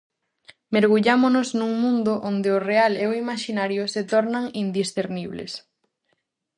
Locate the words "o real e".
2.57-3.05